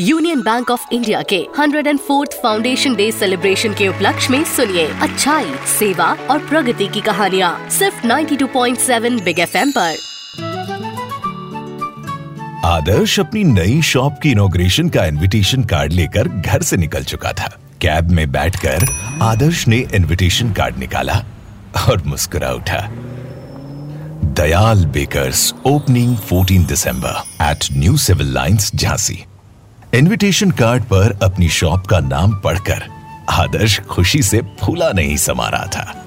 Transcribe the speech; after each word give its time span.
Union 0.00 0.40
Bank 0.40 0.70
of 0.70 0.84
India 0.92 1.22
के 1.22 1.48
104th 1.58 2.32
foundation 2.42 2.94
day 2.94 3.12
celebration 3.12 3.74
के 3.74 3.88
उपलक्ष्य 3.88 4.28
में 4.30 4.44
सुनिए 4.44 4.86
अच्छाई, 4.86 5.46
सेवा 5.78 6.16
और 6.30 6.38
प्रगति 6.38 6.86
की 6.86 7.00
कहानियाँ, 7.00 7.70
सिर्फ़ 7.70 8.06
92.7 8.06 9.22
बिग 9.22 9.38
एफएम 9.38 9.72
पर। 9.78 9.96
आदर्श 12.64 13.20
अपनी 13.20 13.44
नई 13.44 13.82
शॉप 13.82 14.14
की 14.22 14.30
इनोग्रेशन 14.30 14.88
का 14.88 15.04
इनविटेशन 15.04 15.64
कार्ड 15.64 15.92
लेकर 15.92 16.28
घर 16.28 16.62
से 16.62 16.76
निकल 16.76 17.04
चुका 17.04 17.32
था। 17.32 17.58
कैब 17.80 18.10
में 18.10 18.32
बैठकर 18.32 18.86
आदर्श 19.22 19.68
ने 19.68 19.86
इनविटेशन 19.94 20.52
कार्ड 20.52 20.78
निकाला 20.78 21.24
और 21.88 22.02
मुस्कुरा 22.06 22.52
उठा। 22.52 22.88
Dayal 24.24 24.84
Bakers 24.84 25.54
opening 25.66 26.16
14 26.16 26.66
December 26.66 27.22
at 27.50 27.64
New 27.72 27.96
Civil 27.96 28.34
Lines 28.34 28.72
Jhansi. 28.74 29.24
Invitation 29.94 30.50
card 30.50 30.82
पर 30.82 31.18
अपनी 31.22 31.48
शॉप 31.48 31.86
का 31.86 31.98
नाम 32.00 32.34
पढ़कर 32.34 32.84
आदर्श 33.30 33.80
खुशी 33.80 34.22
से 34.22 34.40
फूला 34.60 34.90
नहीं 34.92 35.16
समा 35.16 35.48
रहा 35.48 35.66
था। 35.66 36.04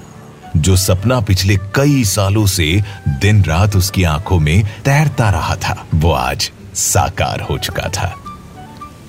जो 0.58 0.76
सपना 0.76 1.20
पिछले 1.20 1.58
कई 1.76 2.04
सालों 2.04 2.46
से 2.46 2.84
दिन 3.08 3.44
रात 3.44 3.76
उसकी 3.76 4.04
आँखों 4.04 4.40
में 4.40 4.66
तैरता 4.86 5.30
रहा 5.30 5.56
था, 5.56 5.86
वो 5.96 6.12
आज 6.12 6.52
साकार 6.74 7.42
हो 7.42 7.58
चुका 7.58 7.90
था। 7.90 8.14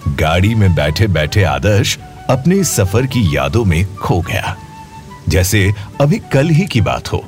गाड़ी 0.09 0.55
में 0.55 0.75
बैठे 0.75 1.07
बैठे 1.07 1.45
आदर्श 1.45 1.99
अपने 2.31 2.65
सफ़र 2.65 3.07
की 3.07 3.37
यादों 3.37 3.65
में 3.65 3.97
खो 3.97 4.21
गया। 4.21 4.57
जैसे 5.29 5.75
अभी 6.01 6.19
कल 6.33 6.49
ही 6.49 6.67
की 6.67 6.81
बात 6.81 7.13
हो, 7.13 7.25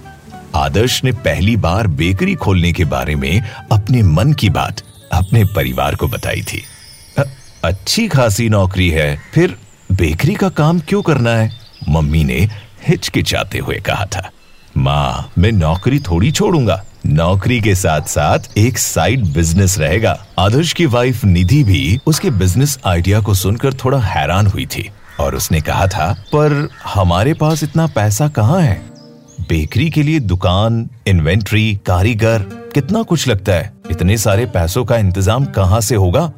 आदर्श 0.55 1.05
ने 1.05 1.13
पहली 1.13 1.57
बार 1.57 1.87
बेकरी 1.87 2.35
खोलने 2.35 2.73
के 2.73 2.85
बारे 2.85 3.15
में 3.15 3.41
अपने 3.73 4.03
मन 4.03 4.33
की 4.33 4.51
बात 4.51 4.83
अपने 5.13 5.45
परिवार 5.45 5.95
को 5.95 6.09
बताई 6.09 6.43
थी। 6.43 6.63
अच्छी 7.65 8.07
खासी 8.09 8.49
नौकरी 8.49 8.89
है। 8.91 9.17
फिर 9.35 9.57
बेकरी 9.93 10.35
का 10.35 10.49
काम 10.49 10.81
क्यों 10.81 11.03
करना 11.03 11.31
है? 11.31 11.51
मम्मी 11.89 12.25
ने 12.25 12.49
हिचकिचाते 12.89 13.59
हुए 13.59 13.77
कहा 13.77 14.05
था। 14.07 14.31
माँ, 14.77 15.31
मैं 15.39 15.53
नौकरी 15.53 15.99
थोड़ी 15.99 16.31
छोड़ूँगा। 16.31 16.83
नौकरी 17.07 17.61
के 17.61 17.75
साथ 17.75 18.01
साथ 18.01 18.59
एक 18.59 18.79
साइड 18.79 19.25
बिज़नेस 19.27 19.79
रहेगा। 19.79 20.17
आदर्श 20.39 20.73
की 20.73 20.87
वाइफ 20.87 21.25
निधि 21.25 21.63
भी 21.65 21.99
उसके 22.07 22.31
बिज़नेस 22.31 22.79
आइडिया 22.87 23.21
को 23.21 23.35
सुनकर 23.35 23.75
थोड़ा 23.75 23.99
हैरान 23.99 24.47
हुई 24.47 24.67
थी 24.67 24.89
और 25.21 25.35
उसने 25.35 25.61
कहा 25.61 25.87
था, 25.87 26.13
पर 26.13 26.69
हमारे 26.85 27.35
पास 27.35 27.63
इतना 27.63 27.87
पैसा 27.87 28.29
कहाँ 28.29 28.61
है? 28.61 28.81
बेकरी 29.41 29.91
के 29.91 30.03
लिए 30.03 30.21
दुकान, 30.21 30.89
इन्वेंट्री, 31.07 31.75
कारीगर, 31.87 32.39
कितना 32.75 33.03
कुछ 33.03 33.29
लगता 33.29 33.53
है? 33.53 33.73
इतने 33.91 34.19
सारे 34.19 34.47
पैसों 34.47 34.85
का 34.85 34.97
इंतज़ाम 34.97 35.45
कहाँ 35.47 35.81
से 35.81 35.95
होगा? 35.95 36.31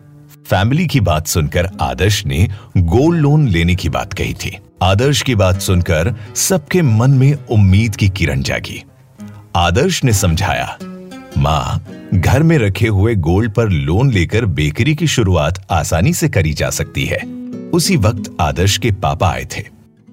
फैमिली 0.50 0.86
की 0.86 1.00
बात 1.00 1.26
सुनकर 1.26 1.68
आदर्श 1.80 2.26
ने 2.26 2.48
गोल्ड 2.78 3.20
लोन 3.20 3.46
लेने 3.48 3.74
की 3.74 3.88
बात 3.88 4.12
कही 4.12 4.34
थी। 4.34 4.58
आदर्श 4.82 5.22
की 5.22 5.34
बात 5.34 5.60
सुनकर 5.60 6.14
सबके 6.36 6.82
मन 6.82 7.10
में 7.10 7.34
उम्मीद 7.50 7.96
की 7.96 8.08
किरण 8.08 8.42
जागी। 8.42 8.84
आदर्श 9.56 10.04
ने 10.04 10.12
समझाया, 10.12 10.78
माँ, 11.38 11.84
घर 12.14 12.42
में 12.42 12.58
रखे 12.58 12.86
हुए 12.86 13.14
गोल्ड 13.14 13.52
पर 13.52 13.68
लोन 13.68 14.10
लेकर 14.10 14.44
बेकरी 14.44 14.94
की 14.94 15.06
शुरुआत 15.06 15.66
आसानी 15.70 16.14
से 16.14 16.28
करी 16.28 16.52
जा 16.52 16.70
सकती 16.70 17.04
है। 17.04 17.18
उसी 17.72 17.96
वक्त 17.96 18.36
आदर्श 18.40 18.78
के 18.78 18.92
पापा 18.92 19.30
आए 19.30 19.44
थे। 19.44 19.64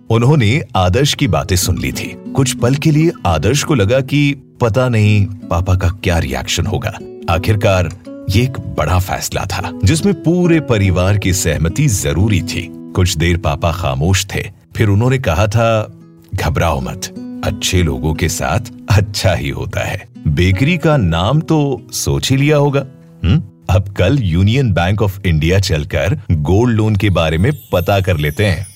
उन्होंने 0.09 0.63
आदर्श 0.75 1.13
की 1.13 1.27
बातें 1.27 1.55
सुन 1.55 1.77
ली 1.77 1.91
थी। 1.91 2.15
कुछ 2.35 2.57
पल 2.57 2.75
के 2.75 2.91
लिए 2.91 3.11
आदर्श 3.25 3.63
को 3.63 3.75
लगा 3.75 3.99
कि 3.99 4.33
पता 4.61 4.89
नहीं 4.89 5.25
पापा 5.25 5.75
का 5.75 5.89
क्या 5.89 6.17
रिएक्शन 6.17 6.65
होगा। 6.65 6.97
आखिरकार 7.29 7.91
ये 8.29 8.43
एक 8.43 8.59
बड़ा 8.59 8.99
फैसला 8.99 9.45
था, 9.45 9.71
जिसमें 9.83 10.13
पूरे 10.23 10.59
परिवार 10.59 11.17
की 11.17 11.33
सहमति 11.33 11.87
ज़रूरी 11.87 12.41
थी। 12.41 12.69
कुछ 12.95 13.17
देर 13.17 13.37
पापा 13.37 13.71
खामोश 13.71 14.25
थे, 14.25 14.43
फिर 14.75 14.87
उन्होंने 14.87 15.17
कहा 15.17 15.47
था, 15.47 15.97
घबराओ 16.35 16.79
मत, 16.81 17.15
अच्छे 17.45 17.83
लोगों 17.83 18.13
के 18.13 18.29
साथ 18.29 18.59
अच्छा 18.89 19.33
ही 19.33 19.49
होता 19.49 19.79
है। 19.79 20.07
बेकरी 20.27 20.77
का 20.77 20.97
नाम 20.97 21.41
तो 21.41 21.87
सोच 21.91 22.29
ही 22.31 22.37
लिया 22.37 22.57
होगा 22.57 22.85
हुँ? 23.23 23.65
अब 23.69 23.93
कल 23.93 24.17
यूनियन 24.21 24.73
बैंक 24.73 25.01
ऑफ़ 25.01 25.19
इंडिया 25.25 25.59
चलकर 25.59 26.19
गोल्ड 26.31 26.77
लोन 26.77 26.95
के 26.95 27.09
बारे 27.09 27.37
में 27.37 27.51
पता 27.71 27.99
कर 27.99 28.17
लेते 28.17 28.45
हैं। 28.45 28.67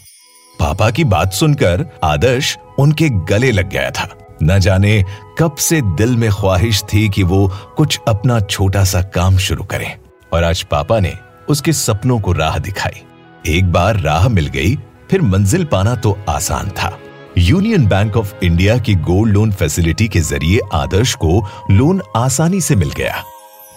पापा 0.59 0.89
की 0.91 1.03
बात 1.03 1.33
सुनकर 1.33 1.85
आदर्श 2.03 2.57
उनके 2.79 3.09
गले 3.09 3.51
लग 3.51 3.69
गया 3.69 3.91
था। 3.91 4.09
न 4.43 4.59
जाने 4.59 5.05
कब 5.39 5.55
से 5.55 5.81
दिल 5.81 6.17
में 6.17 6.31
ख्वाहिश 6.31 6.83
थी 6.93 7.09
कि 7.09 7.23
वो 7.23 7.51
कुछ 7.77 7.99
अपना 8.07 8.39
छोटा 8.39 8.83
सा 8.83 9.01
काम 9.01 9.37
शुरू 9.37 9.63
करें। 9.63 9.97
और 10.33 10.43
आज 10.43 10.63
पापा 10.63 10.99
ने 10.99 11.13
उसके 11.49 11.73
सपनों 11.73 12.19
को 12.19 12.31
राह 12.31 12.57
दिखाई। 12.57 13.01
एक 13.47 13.71
बार 13.71 13.99
राह 13.99 14.29
मिल 14.29 14.47
गई, 14.47 14.75
फिर 15.11 15.21
मंजिल 15.21 15.65
पाना 15.65 15.95
तो 15.95 16.17
आसान 16.29 16.69
था। 16.69 16.99
यूनियन 17.37 17.87
बैंक 17.87 18.17
ऑफ़ 18.17 18.33
इंडिया 18.43 18.77
की 18.77 18.95
गोल्ड 18.95 19.33
लोन 19.33 19.51
फैसिलिटी 19.51 20.07
के 20.07 20.19
ज़रिए 20.19 20.59
आदर्श 20.73 21.13
को 21.13 21.47
लोन 21.71 22.01
आसानी 22.15 22.61
से 22.61 22.75
मिल 22.75 22.91
गया। 22.91 23.23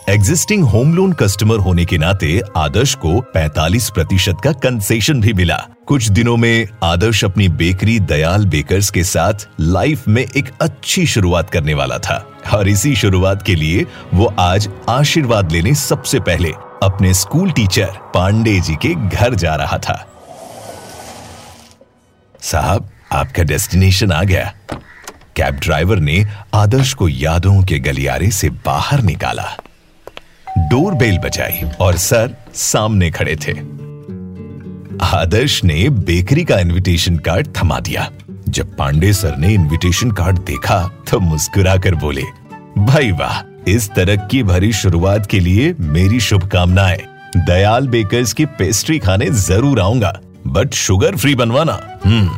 एग्जिस्टिंग 0.08 0.64
होम 0.64 0.94
लोन 0.94 1.12
कस्टमर 1.12 1.56
होने 1.56 1.84
के 1.84 1.98
नाते 1.98 2.40
आदर्श 2.56 2.94
को 2.94 3.20
45 3.20 3.90
प्रतिशत 3.90 4.36
का 4.44 4.52
कंसेशन 4.52 5.20
भी 5.20 5.32
मिला। 5.32 5.66
कुछ 5.86 6.08
दिनों 6.08 6.36
में 6.36 6.68
आदर्श 6.84 7.24
अपनी 7.24 7.48
बेकरी 7.48 8.00
दयाल 8.00 8.46
बेकर्स 8.46 8.90
के 8.90 9.04
साथ 9.04 9.34
लाइफ 9.60 10.08
में 10.08 10.26
एक 10.36 10.50
अच्छी 10.62 11.06
शुरुआत 11.06 11.50
करने 11.50 11.74
वाला 11.74 11.98
था। 11.98 12.40
और 12.54 12.68
इसी 12.68 12.96
शुरुआत 12.96 13.42
के 13.42 13.54
लिए 13.54 13.86
वो 14.14 14.34
आज 14.38 14.68
आशीर्वाद 14.88 15.52
लेने 15.52 15.74
सबसे 15.74 16.20
पहले 16.20 16.48
अपने 16.82 17.14
स्कूल 17.14 17.50
टीचर 17.50 17.86
पांडे 17.86 18.60
जी 18.60 18.74
के 18.74 19.08
घर 19.08 19.34
जा 19.34 19.54
रहा 19.54 19.78
था। 19.78 20.06
साहब, 22.40 22.90
आपका 23.12 23.42
डेस्टिनेशन 23.42 24.12
आ 24.12 24.22
गया। 24.22 24.54
कैब 25.36 25.54
ड्राइवर 25.54 25.96
ने 25.96 26.26
आदर्श 26.54 26.94
को 26.94 27.08
यादों 27.08 27.62
के 27.64 27.78
गलियारे 27.78 28.30
से 28.30 28.50
बाहर 28.50 29.02
निकाला। 29.02 29.56
डोर 30.58 30.94
बेल 30.94 31.18
बजाई 31.18 31.70
और 31.80 31.96
सर 31.96 32.36
सामने 32.54 33.10
खड़े 33.10 33.36
थे। 33.36 33.73
आदर्श 35.14 35.62
ने 35.64 35.88
बेकरी 35.88 36.44
का 36.44 36.58
इनविटेशन 36.58 37.16
कार्ड 37.16 37.48
थमा 37.56 37.78
दिया। 37.80 38.08
जब 38.48 38.76
पांडे 38.76 39.12
सर 39.12 39.36
ने 39.36 39.52
इनविटेशन 39.54 40.10
कार्ड 40.10 40.38
देखा 40.38 40.78
तो 41.10 41.20
मुस्कुरा 41.20 41.76
कर 41.76 41.94
बोले, 41.94 42.22
भाई 42.78 43.10
वाह, 43.10 43.40
इस 43.70 43.90
तरक्की 43.90 44.42
भरी 44.42 44.72
शुरुआत 44.72 45.26
के 45.26 45.40
लिए 45.40 45.74
मेरी 45.80 46.20
शुभकामनाएँ। 46.20 46.98
दयाल 47.36 47.86
बेकर्स 47.88 48.32
की 48.32 48.44
पेस्ट्री 48.58 48.98
खाने 48.98 49.30
ज़रूर 49.30 49.80
आऊँगा 49.80 50.12
बट 50.46 50.74
शुगर 50.74 51.16
फ्री 51.16 51.34
बनवाना। 51.34 51.78
हम्म। 52.04 52.30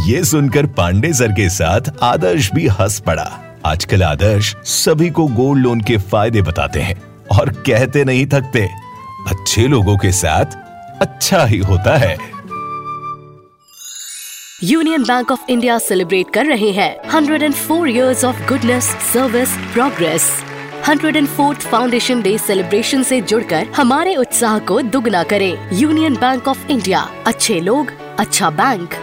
ये 0.08 0.24
सुनकर 0.24 0.66
पांडे 0.66 1.12
सर 1.12 1.32
के 1.32 1.48
साथ 1.48 1.90
आदर्श 2.02 2.50
भी 2.54 2.66
हंस 2.70 2.98
पड़ा। 3.00 3.30
आजकल 3.66 4.02
आदर्श 4.02 4.54
सभी 4.64 5.10
को 5.10 5.26
गोल्ड 5.26 5.62
लोन 5.62 5.80
के 5.80 5.96
फ़ायदे 5.96 6.42
बताते 6.42 6.80
हैं 6.80 7.00
और 7.32 7.50
कहते 7.66 8.04
नहीं 8.04 8.26
थकते। 8.26 8.68
अच्छे 9.28 9.66
लोगों 9.68 9.96
के 9.96 10.12
साथ 10.12 10.62
अच्छा 11.00 11.44
ही 11.44 11.58
होता 11.58 11.96
है। 11.96 12.16
Union 14.62 15.02
Bank 15.02 15.32
of 15.32 15.40
India 15.48 15.78
celebrate 15.78 16.26
कर 16.34 16.46
रहे 16.46 16.70
हैं। 16.70 17.10
104 17.10 17.88
years 17.88 18.24
of 18.24 18.48
goodness 18.48 18.84
service 18.84 19.48
progress 19.72 20.30
104th 20.88 21.60
foundation 21.60 22.22
day 22.22 22.38
celebration 22.38 23.02
से 23.02 23.20
जुड़कर 23.20 23.66
हमारे 23.76 24.16
उत्साह 24.16 24.58
को 24.58 24.80
दुगना 24.82 25.22
करें। 25.22 25.70
यूनियन 25.72 26.14
बैंक 26.14 26.48
ऑफ़ 26.48 26.66
इंडिया 26.66 27.10
अच्छे 27.26 27.60
लोग 27.60 27.92
अच्छा 28.18 28.50
बैंक 28.50 28.94